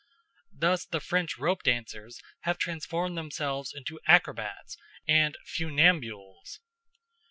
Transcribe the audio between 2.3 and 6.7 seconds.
have transformed themselves into acrobates and funambules.